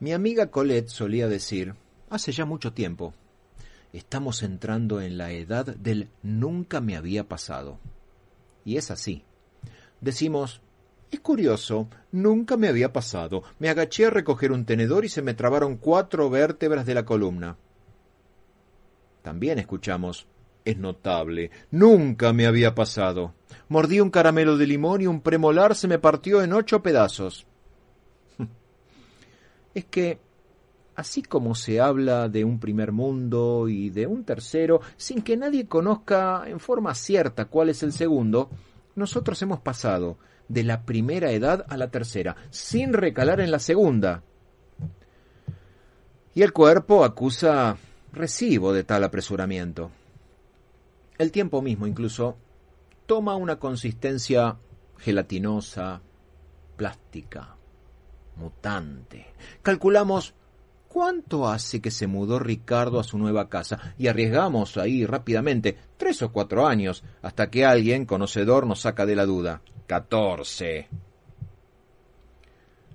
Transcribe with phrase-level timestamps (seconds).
[0.00, 1.74] Mi amiga Colette solía decir,
[2.08, 3.14] hace ya mucho tiempo,
[3.92, 7.80] estamos entrando en la edad del nunca me había pasado.
[8.64, 9.24] Y es así.
[10.00, 10.60] Decimos,
[11.10, 13.42] es curioso, nunca me había pasado.
[13.58, 17.56] Me agaché a recoger un tenedor y se me trabaron cuatro vértebras de la columna.
[19.22, 20.28] También escuchamos,
[20.64, 23.34] es notable, nunca me había pasado.
[23.68, 27.46] Mordí un caramelo de limón y un premolar se me partió en ocho pedazos.
[29.78, 30.18] Es que,
[30.94, 35.66] así como se habla de un primer mundo y de un tercero, sin que nadie
[35.66, 38.50] conozca en forma cierta cuál es el segundo,
[38.94, 44.22] nosotros hemos pasado de la primera edad a la tercera, sin recalar en la segunda.
[46.34, 47.76] Y el cuerpo acusa
[48.12, 49.90] recibo de tal apresuramiento.
[51.18, 52.36] El tiempo mismo incluso
[53.06, 54.56] toma una consistencia
[54.98, 56.00] gelatinosa,
[56.76, 57.57] plástica,
[58.38, 59.26] mutante.
[59.62, 60.34] Calculamos
[60.88, 66.22] cuánto hace que se mudó Ricardo a su nueva casa y arriesgamos ahí rápidamente tres
[66.22, 69.60] o cuatro años hasta que alguien conocedor nos saca de la duda.
[69.86, 70.88] Catorce.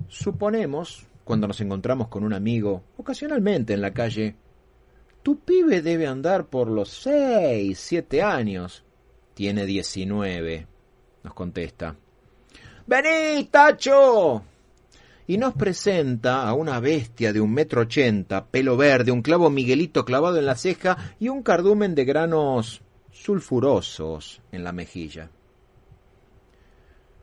[0.08, 4.36] Suponemos, cuando nos encontramos con un amigo, ocasionalmente en la calle,
[5.24, 8.84] tu pibe debe andar por los seis, siete años.
[9.34, 10.68] Tiene diecinueve,
[11.24, 11.96] nos contesta.
[12.86, 14.44] ¡Vení, Tacho!
[15.28, 20.06] Y nos presenta a una bestia de un metro ochenta, pelo verde, un clavo miguelito
[20.06, 25.30] clavado en la ceja y un cardumen de granos sulfurosos en la mejilla.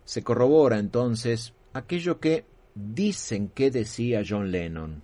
[0.05, 2.45] Se corrobora entonces aquello que
[2.75, 5.03] dicen que decía John Lennon.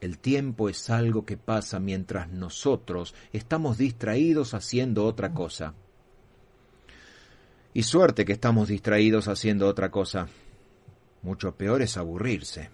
[0.00, 5.74] El tiempo es algo que pasa mientras nosotros estamos distraídos haciendo otra cosa.
[7.72, 10.26] Y suerte que estamos distraídos haciendo otra cosa.
[11.22, 12.70] Mucho peor es aburrirse.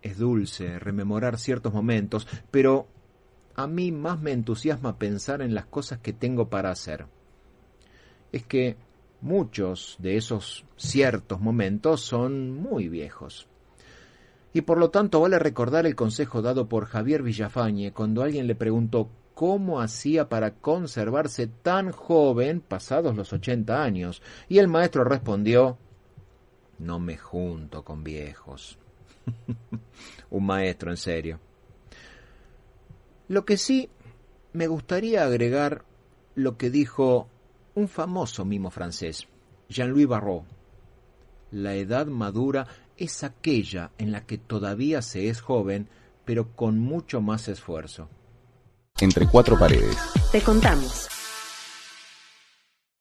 [0.00, 2.86] Es dulce rememorar ciertos momentos, pero
[3.54, 7.06] a mí más me entusiasma pensar en las cosas que tengo para hacer.
[8.32, 8.76] Es que
[9.20, 13.48] muchos de esos ciertos momentos son muy viejos.
[14.52, 18.54] Y por lo tanto vale recordar el consejo dado por Javier Villafañe cuando alguien le
[18.54, 25.78] preguntó cómo hacía para conservarse tan joven pasados los ochenta años, y el maestro respondió
[26.80, 28.78] no me junto con viejos.
[30.30, 31.40] Un maestro, en serio.
[33.28, 33.88] Lo que sí
[34.52, 35.84] me gustaría agregar
[36.34, 37.28] lo que dijo
[37.74, 39.28] un famoso mimo francés,
[39.68, 40.46] Jean-Louis Barrault.
[41.52, 45.88] La edad madura es aquella en la que todavía se es joven,
[46.24, 48.08] pero con mucho más esfuerzo.
[49.00, 49.96] Entre cuatro paredes.
[50.32, 51.19] Te contamos.